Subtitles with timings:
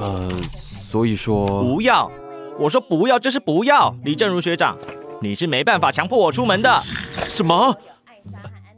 [0.00, 2.10] 呃，所以说不要，
[2.58, 3.94] 我说不要，这是不要。
[4.04, 4.78] 李正如学长，
[5.20, 6.82] 你是没办法强迫我出门的。
[7.26, 7.76] 什么？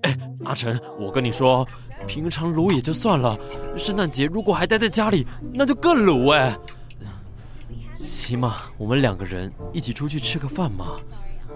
[0.03, 1.67] 哎，阿晨，我跟你说，
[2.07, 3.39] 平常撸也就算了，
[3.77, 6.57] 圣诞节如果还待在家里，那就更撸哎。
[7.93, 10.97] 起码我们两个人一起出去吃个饭嘛。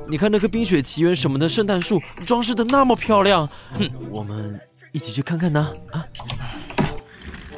[0.06, 3.48] 你看那棵冰雪奇缘什么的圣诞树装饰的那么漂亮，
[3.78, 4.60] 哼，我们
[4.94, 6.06] 一起去看看呢啊。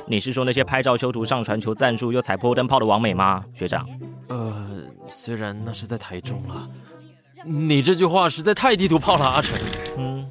[0.07, 3.87] 你是说那些拍照修图、上传求赞助又踩破灯泡的王美吗，学长？
[4.29, 6.67] 呃，虽然那是在台中了，
[7.45, 9.59] 你这句话实在太地图炮了，阿成。
[9.99, 10.27] 嗯，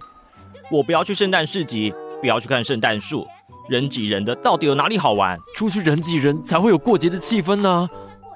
[0.71, 3.27] 我不要去圣诞市集，不要去看圣诞树，
[3.69, 5.37] 人挤人的，到底有哪里好玩？
[5.55, 7.87] 出去人挤人才会有过节的气氛呢。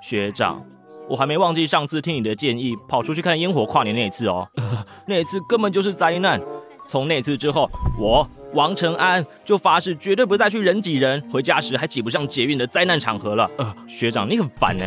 [0.02, 0.62] 学长，
[1.08, 4.48] 我还没忘记上次听你的建议，跑出去看烟火跨年那一次哦。
[5.08, 6.40] 那一次根本就是灾难。
[6.86, 13.50] 从那次之后，我王承安就发誓绝对不再去人挤人，回家时还挤不上捷运的灾难场合了。
[13.58, 14.86] 呃，学长，你很烦呢。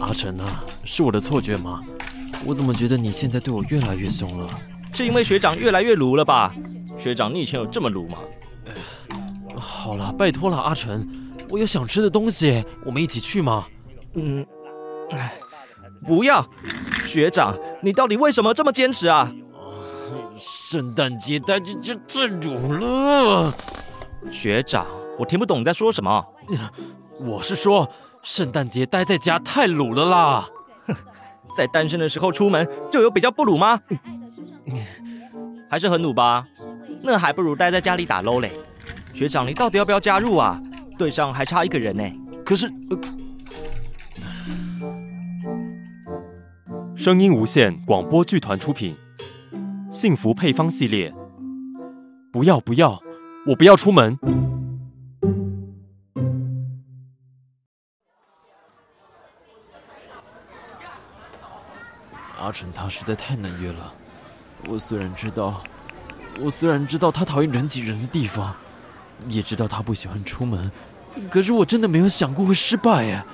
[0.00, 1.80] 阿成啊，是我的错觉吗？
[2.44, 4.48] 我怎么觉得你现在对我越来越凶了？
[4.92, 6.54] 是因为学长越来越鲁了吧？
[6.98, 8.18] 学长，你以前有这么鲁吗？
[9.54, 11.06] 呃好了，拜托了，阿成。
[11.48, 13.66] 我有想吃的东西，我们一起去吗？
[14.14, 14.44] 嗯，
[15.10, 15.34] 哎，
[16.06, 16.44] 不要，
[17.04, 19.32] 学长，你到底为什么这么坚持啊？
[20.44, 23.54] 圣诞节待着就太辱了，
[24.28, 24.84] 学长，
[25.16, 26.26] 我听不懂你在说什么。
[27.20, 27.88] 我是说，
[28.24, 30.48] 圣诞节待在家太鲁了啦。
[30.86, 30.94] 哼，
[31.56, 33.78] 在单身的时候出门就有比较不鲁吗？
[35.70, 36.44] 还是很鲁吧？
[37.02, 38.50] 那还不如待在家里打 LO 嘞。
[39.14, 40.60] 学长，你到底要不要加入啊？
[40.98, 42.02] 队上还差一个人呢，
[42.44, 42.68] 可是，
[46.96, 48.94] 声音无限广播剧团出品，
[49.92, 51.12] 《幸福配方》系列。
[52.32, 52.98] 不要不要，
[53.46, 54.18] 我不要出门。
[62.40, 63.92] 阿成他实在太难约了。
[64.66, 65.62] 我虽然知道，
[66.40, 68.54] 我虽然知道他讨厌人挤人的地方，
[69.28, 70.72] 也知道他不喜欢出门。
[71.30, 73.26] 可是我真的没有想过会失败哎，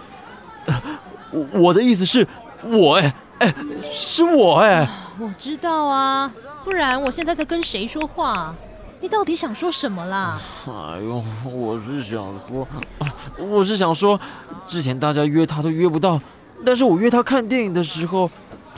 [1.30, 2.26] 我我的意思是，
[2.64, 3.54] 我哎哎
[3.92, 6.32] 是我哎，我知道啊，
[6.68, 8.54] 不然我现在在跟谁说话？
[9.00, 10.38] 你到底想说什么啦？
[10.66, 12.68] 哎呦，我是想说，
[13.40, 14.20] 我是想说，
[14.66, 16.20] 之前大家约他都约不到，
[16.66, 18.28] 但是我约他看电影的时候，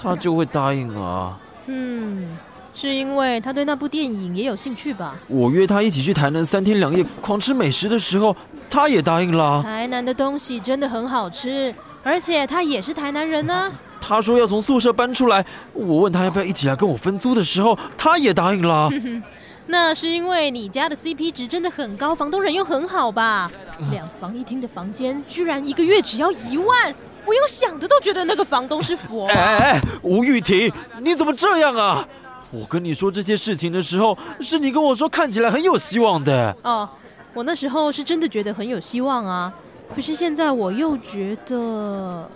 [0.00, 1.36] 他就会答应啊。
[1.66, 2.28] 嗯。
[2.72, 5.16] 是因为他对那部电影也有兴趣吧？
[5.28, 8.34] 我约他一起去台南三天两夜狂吃美食的时候，
[8.70, 9.60] 他也答应了。
[9.64, 11.74] 台南的东西真的很好吃，
[12.04, 13.72] 而且他也是台南人呢。
[14.10, 18.90] 他说要从宿舍搬出来，我问他要不要一起来跟我分租的时候，他也答应了。
[19.66, 23.48] 那是因为你家的 CP 值真的很高，房东人又很好吧？
[23.92, 26.92] 两房一厅的房间居然一个月只要一万，
[27.24, 29.28] 我用想的都觉得那个房东是佛。
[29.30, 32.04] 哎哎哎，吴玉婷，你怎么这样啊？
[32.50, 36.52] 我跟你说这些事情的时候，是你跟我说看起来很有希望的。
[36.64, 36.88] 哦，
[37.32, 39.52] 我那时候是真的觉得很有希望啊。
[39.94, 42.28] 可是现在我又觉得，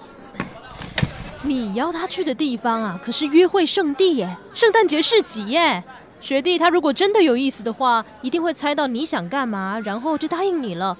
[1.46, 5.82] 你邀他去的地方啊，可是约会圣地耶，圣诞节市集耶。
[6.20, 10.96] 学弟他如果真的有意思的话，一定会猜到你想干嘛，然后就答应你了。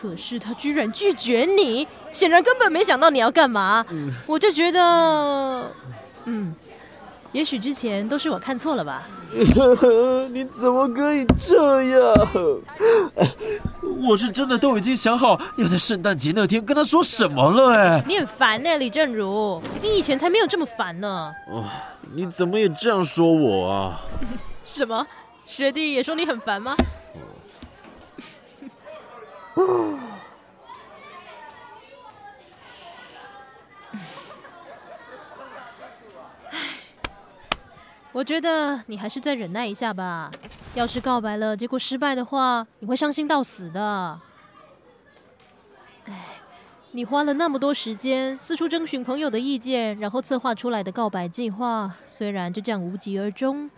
[0.00, 3.86] 可是他居然拒绝你，显然根本没想到你要干嘛。
[4.26, 5.70] 我就觉得，
[6.24, 6.52] 嗯。
[7.34, 9.02] 也许之前都是我看错了吧？
[10.30, 12.14] 你怎么可以这样？
[14.06, 18.02] 我是真的都已经想好要在圣诞节那天跟他说什么了哎！
[18.06, 21.32] 你很烦呢，李正如，你以前才没有这么烦呢。
[21.50, 21.64] 哦，
[22.14, 24.00] 你怎么也这样说我啊？
[24.64, 25.04] 什么？
[25.44, 26.76] 学弟也说你很烦吗？
[38.14, 40.30] 我觉得你还是再忍耐一下吧。
[40.74, 44.20] 要是告白了，结果失败的话，你会伤心到死的。
[46.04, 46.26] 哎，
[46.92, 53.68] 你花了那么多时间四处征询朋友的意见，然后策划出来的告白计划，虽然就这样无疾而终，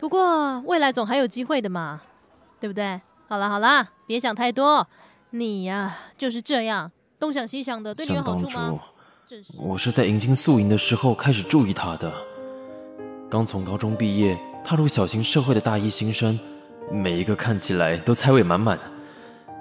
[0.00, 2.02] 不过未来总还有机会的嘛，
[2.58, 3.00] 对不对？
[3.28, 4.84] 好了好了，别想太多。
[5.30, 6.90] 你呀就是这样，
[7.20, 8.80] 东想西想的，对你有好处吗？
[9.56, 12.29] 我是在迎新宿营的时候开始注意他的。
[13.30, 16.36] 刚从高中毕业，踏入小型社会的大一新生，
[16.90, 18.76] 每一个看起来都财味满满。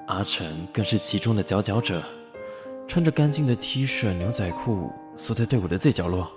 [0.07, 2.01] 阿成更是其中的佼佼者，
[2.87, 6.27] 穿着干净的 T 恤、牛仔裤，缩在队伍的最角落，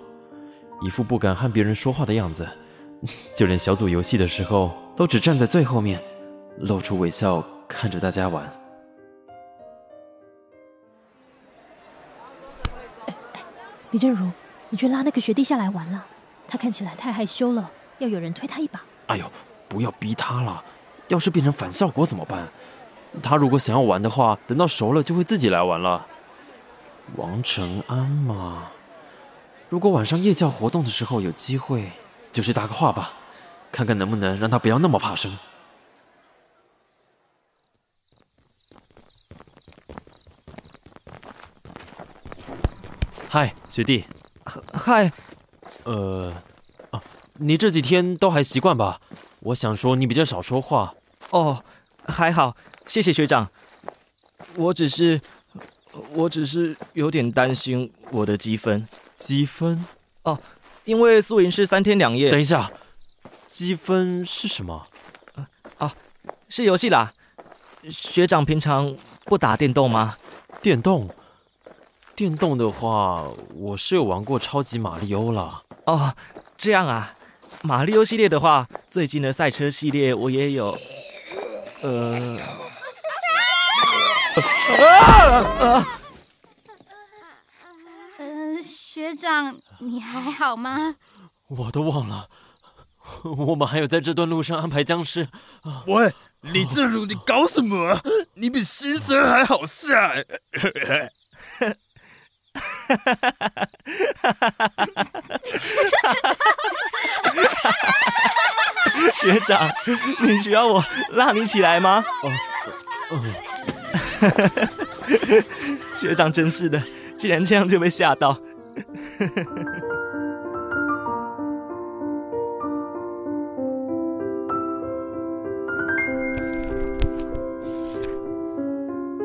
[0.83, 2.47] 一副不敢和别人说话的样子。
[3.33, 5.99] 就连小组游戏的时候，都只站在最后面，
[6.59, 8.47] 露出微笑看着大家玩。
[13.89, 14.29] 李正如，
[14.69, 16.05] 你去拉那个学弟下来玩了，
[16.53, 18.79] 他看起来太害羞了，要有人推他一把。
[19.07, 19.25] 哎呦，
[19.67, 20.63] 不要逼他了，
[21.07, 22.47] 要是变成反效果怎么办？
[23.23, 26.05] 他如果想要玩的话，等到熟了就会自己来玩了。
[27.15, 28.67] 王成安嘛，
[29.67, 31.91] 如果晚上夜校活动的时候有机会，
[32.31, 33.13] 就去搭个话吧，
[33.71, 35.35] 看看能不能让他不要那么怕生。
[43.27, 44.05] 嗨，学弟。
[44.71, 45.11] 嗨，
[45.85, 46.33] 呃，
[46.91, 47.01] 啊，
[47.33, 48.99] 你这几天都还习惯吧？
[49.39, 50.93] 我想说你比较少说话。
[51.31, 51.63] 哦，
[52.05, 53.49] 还好，谢谢学长。
[54.55, 55.19] 我只是，
[56.13, 58.87] 我只是有点担心我的积分。
[59.15, 59.85] 积分？
[60.23, 60.39] 哦，
[60.85, 62.29] 因为宿营是三天两夜。
[62.31, 62.71] 等一下，
[63.45, 64.85] 积分是什么？
[65.77, 65.93] 啊，
[66.49, 67.13] 是游戏啦。
[67.89, 68.95] 学长平常
[69.25, 70.17] 不打电动吗？
[70.61, 71.09] 电动？
[72.15, 75.62] 电动的话，我是有玩过超级马里欧了。
[75.85, 76.15] 哦，
[76.57, 77.15] 这样啊。
[77.61, 80.77] 马里欧系列的话，最近的赛车系列我也有。
[81.81, 82.37] 呃。
[84.35, 84.85] 啊
[85.59, 85.87] 啊！
[88.17, 90.95] 呃，学长，你还好吗？
[91.47, 92.29] 我都忘了，
[93.23, 95.27] 我们还有在这段路上安排僵尸。
[95.87, 98.01] 喂，李正如，你搞什么？
[98.33, 99.93] 你比新生还好笑。
[102.87, 103.67] 哈哈哈！
[109.21, 109.69] 学长，
[110.21, 112.03] 你需要我拉你起来吗？
[112.23, 112.31] 哦，
[113.11, 113.19] 哦，
[115.97, 116.81] 学长真是的，
[117.17, 118.37] 竟然这样就被吓到。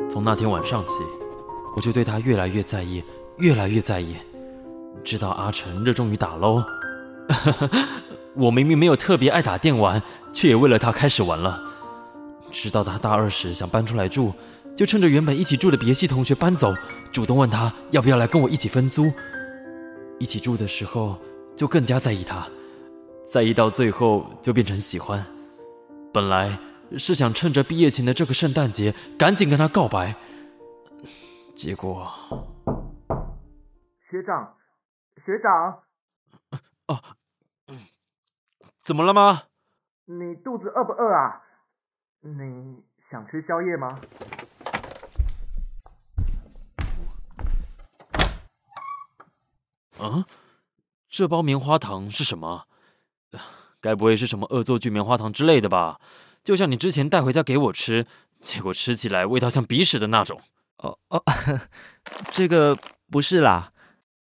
[0.09, 0.93] 从那天晚上起，
[1.75, 3.03] 我就对他越来越在意。
[3.39, 4.15] 越来越在意，
[5.03, 6.63] 知道阿成热衷于打喽。
[8.35, 10.01] 我明明没有特别爱打电玩，
[10.33, 11.61] 却也为了他开始玩了。
[12.51, 14.33] 知道他大二时想搬出来住，
[14.75, 16.73] 就趁着原本一起住的别系同学搬走，
[17.13, 19.11] 主动问他要不要来跟我一起分租。
[20.19, 21.17] 一起住的时候
[21.55, 22.45] 就更加在意他，
[23.25, 25.25] 在意到最后就变成喜欢。
[26.11, 26.59] 本来
[26.97, 30.13] 是想趁着毕业前的这个圣诞节赶紧跟他告白，
[31.55, 32.05] 结果。
[34.09, 34.57] 学长，
[35.23, 35.83] 学长，
[36.87, 36.99] 哦，
[38.81, 39.43] 怎么了吗？
[40.05, 41.43] 你肚子饿不饿啊？
[42.21, 43.99] 你想吃宵夜吗？
[49.99, 50.25] 啊，
[51.07, 52.65] 这包棉花糖是什么？
[53.79, 56.01] 该不会是什么恶作剧棉花糖之类的吧？
[56.43, 58.07] 就像你之前带回家给我吃，
[58.41, 60.41] 结果吃起来味道像鼻屎的那种。
[60.77, 61.23] 哦哦，
[62.33, 62.75] 这个
[63.11, 63.71] 不是啦。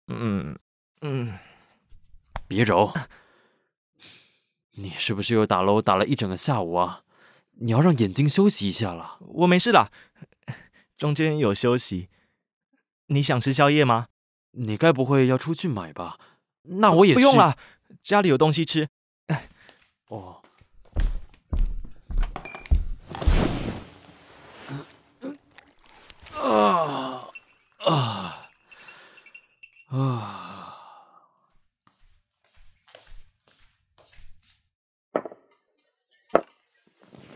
[0.07, 0.57] 嗯
[1.01, 1.37] 嗯，
[2.47, 2.93] 别揉！
[4.75, 7.03] 你是不是又打楼打了一整个下午啊？
[7.53, 9.17] 你要让眼睛休息一下了。
[9.21, 9.91] 我没事的，
[10.97, 12.09] 中间有休息。
[13.07, 14.07] 你想吃宵夜吗？
[14.51, 16.19] 你该不会要出去买吧？
[16.63, 17.57] 那我也不用了，
[18.01, 18.87] 家里有东西吃。
[20.07, 20.42] 哦。
[29.93, 30.75] 啊，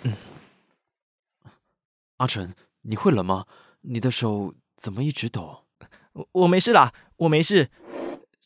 [0.01, 0.17] 嗯，
[2.17, 3.45] 阿晨，你会冷吗？
[3.81, 5.67] 你的手怎么一直抖？
[6.13, 7.69] 我我没事啦，我没事。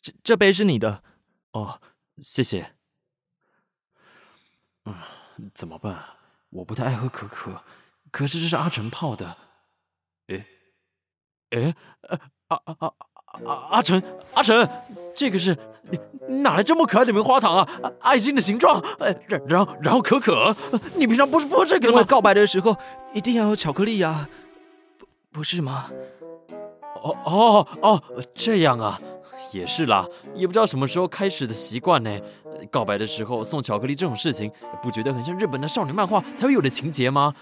[0.02, 1.06] 这这杯是你的。
[1.54, 1.82] 哦，
[2.18, 2.76] 谢谢。
[4.84, 4.94] 嗯，
[5.56, 6.18] 怎么办？
[6.50, 7.64] 我不太爱喝可可，
[8.12, 9.38] 可是这是阿晨泡的。
[10.28, 10.46] 诶，
[11.52, 11.74] 诶，
[12.50, 12.94] 啊啊啊！
[13.46, 14.02] 阿阿成，
[14.34, 14.68] 阿成，
[15.16, 15.56] 这个是
[16.28, 17.68] 你哪来这么可爱的棉花糖啊？
[18.00, 18.84] 爱心的形状，
[19.28, 20.56] 然然后然后可可，
[20.96, 22.04] 你平常不是不喝这个吗？
[22.04, 22.76] 告白的时候
[23.14, 24.28] 一定要有巧克力呀，
[24.98, 25.90] 不不是吗？
[27.04, 28.04] 哦哦哦，
[28.36, 29.00] 这样啊，
[29.52, 30.06] 也是啦，
[30.36, 32.20] 也不知道什么时候开始的习惯呢。
[32.70, 34.52] 告白的时候送巧克力这种事情，
[34.84, 37.34] 不觉得很像日本的少女漫画才会有的情节吗？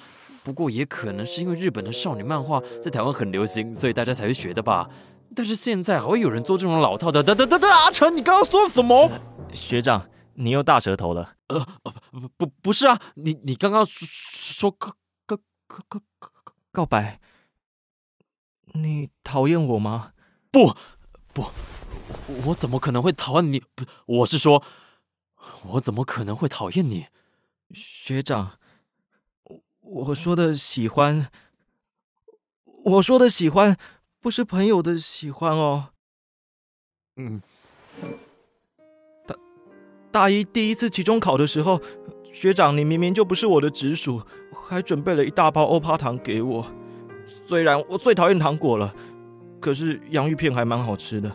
[0.44, 4.88] 不过也可能是因为日本的少女漫画在台湾很流行，所以大家才会学的吧。
[5.36, 7.24] 但是现在还会有人做这种老套的？
[7.24, 9.10] 等等等等，阿成，你刚刚说什么？
[9.54, 11.36] 学长，你又大舌头了。
[11.48, 11.66] 呃，
[12.12, 14.94] 不不不是啊，你你刚刚说告
[15.26, 16.32] 告告告告
[16.72, 17.20] 告白？
[18.74, 20.14] 你讨厌我吗？
[20.52, 20.76] 不
[21.34, 21.46] 不，
[22.46, 23.60] 我怎么可能会讨厌你？
[23.74, 24.64] 不，我是说，
[25.64, 27.08] 我怎么可能会讨厌你？
[27.72, 28.60] 学长，
[29.82, 31.32] 我说的喜欢，
[32.84, 33.76] 我说的喜欢，
[34.22, 35.90] 不是朋友的喜欢哦。
[37.16, 37.42] 嗯，
[39.26, 39.36] 大
[40.12, 41.80] 大一第一次期中考的时候，
[42.34, 44.22] 学长你明明就不是我的直属，
[44.68, 46.68] 还准备了一大包欧趴糖给我。
[47.48, 48.94] 虽然我最讨厌糖果了，
[49.62, 51.34] 可是洋芋片还蛮好吃的。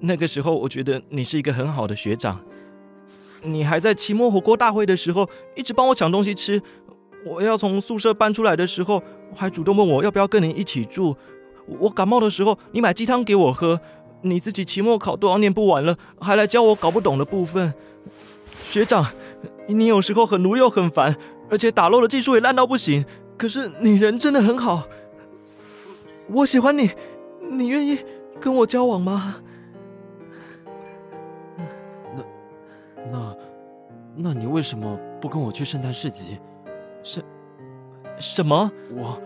[0.00, 2.40] 那个时候我觉得你是一个很好的学长，
[3.42, 6.62] 你还在期末火锅大会的时候一直帮我抢东西吃。
[7.24, 9.02] 我要从宿舍搬出来的时候，
[9.34, 11.16] 还主动问我要不要跟你一起住。
[11.66, 13.80] 我感冒的时候，你买鸡汤给我喝。
[14.24, 17.74] 你自己期末考都要念不完了，还来教我搞不懂的部分。
[18.64, 19.04] 学长，
[19.66, 21.16] 你有时候很奴又很烦，
[21.50, 23.04] 而且打漏的技术也烂到不行。
[23.36, 24.86] 可是你人真的很好，
[26.28, 26.88] 我喜欢你，
[27.50, 27.98] 你愿意
[28.40, 29.36] 跟我交往吗？
[32.14, 32.22] 那
[33.10, 33.36] 那
[34.14, 36.38] 那你为什么不跟我去圣诞市集？
[37.02, 37.20] 什
[38.20, 38.70] 什么？
[38.94, 39.20] 我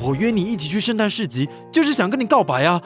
[0.00, 2.82] 我约你一起去圣诞市集，就是想跟你告白啊！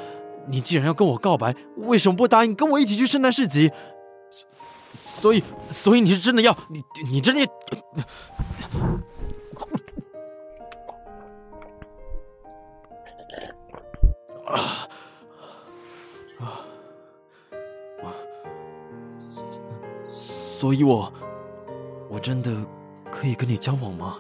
[0.49, 3.71] 你既然要跟我告白，为什么不答应跟我一起去圣诞市集？
[4.95, 7.43] 所以，所以你是真的要你，你真的
[14.47, 14.89] 啊
[16.41, 16.65] 啊！
[20.11, 21.13] 所以，我
[22.09, 22.51] 我真的
[23.11, 24.19] 可以跟你交往吗？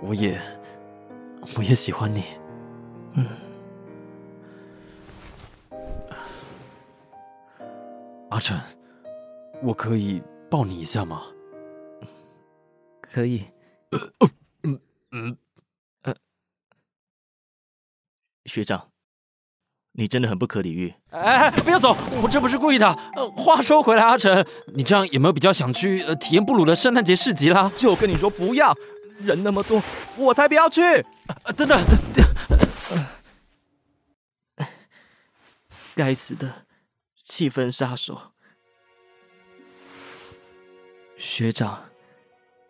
[0.00, 0.40] 我也，
[1.56, 2.24] 我也喜欢你。
[3.14, 3.26] 嗯，
[8.30, 8.58] 阿晨，
[9.62, 11.22] 我可以抱你一下吗？
[13.00, 13.44] 可以。
[14.62, 15.36] 嗯嗯
[16.02, 16.14] 呃，
[18.44, 18.90] 学长，
[19.92, 20.94] 你真的很不可理喻。
[21.10, 22.86] 哎，不要走，我这不是故意的。
[23.14, 27.72] 呃，话说回来，阿晨，你这样有没有比较想去呃体验布鲁的圣诞节市集啦？
[27.74, 28.72] 就跟你说不要，
[29.18, 29.82] 人那么多，
[30.16, 30.80] 我才不要去。
[31.56, 31.78] 等等。
[35.94, 36.66] 该死的
[37.24, 38.32] 气氛杀手，
[41.16, 41.90] 学长，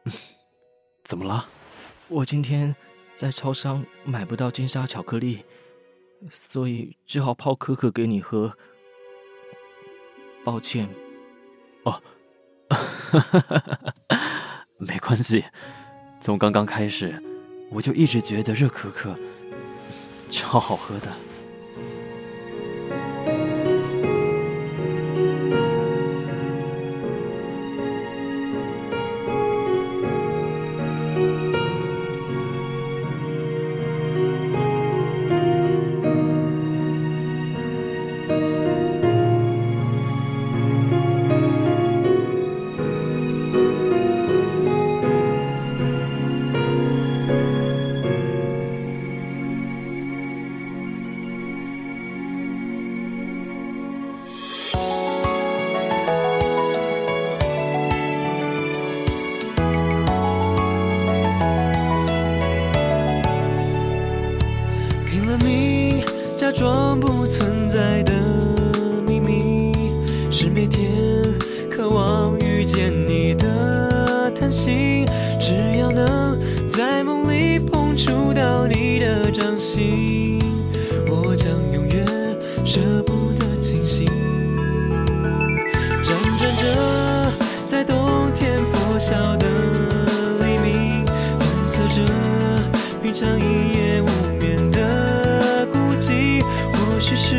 [1.04, 1.46] 怎么了？
[2.08, 2.74] 我今天
[3.12, 5.44] 在超商买不到金沙巧克力，
[6.30, 8.56] 所以只好泡可可给你喝。
[10.42, 10.88] 抱歉。
[11.84, 12.02] 哦，
[14.78, 15.44] 没关系。
[16.20, 17.14] 从刚刚开始，
[17.70, 19.16] 我就一直觉得热可可
[20.30, 21.12] 超好喝的。
[79.58, 80.38] 心
[81.08, 82.06] 我将永远
[82.64, 84.06] 舍不得清醒。
[86.04, 87.32] 辗转着
[87.66, 89.48] 在冬天破晓的
[90.40, 92.02] 黎明探测着
[93.02, 94.06] 平常一夜无
[94.38, 97.36] 眠的孤寂或许是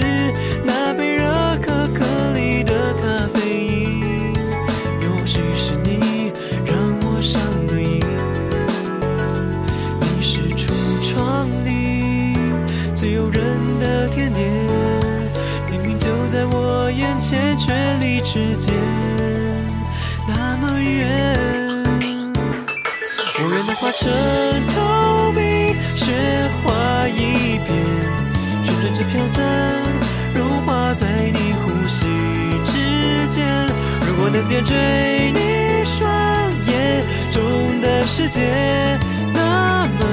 [29.06, 29.44] 飘散
[30.34, 32.06] 融化在你呼吸
[32.65, 33.68] 之间，
[34.06, 36.12] 如果能点缀你双
[36.68, 39.00] 眼中的世界，
[39.34, 40.06] 那么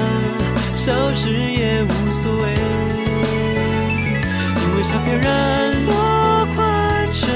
[0.75, 2.53] 消失也无所谓。
[4.55, 7.29] 因为笑飘然落款成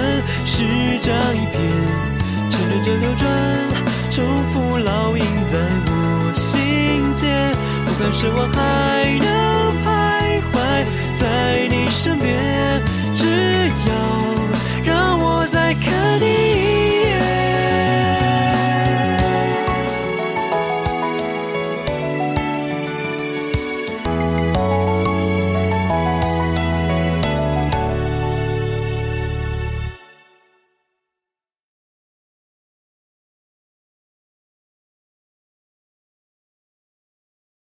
[0.45, 1.59] 诗章一篇，
[2.69, 3.27] 沦着流转
[4.09, 7.51] 重复烙印在我心间，
[7.85, 9.30] 不管是否还能。